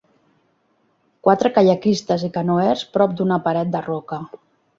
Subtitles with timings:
[1.27, 4.21] Quatre caiaquistes i canoers prop d'una paret de roca.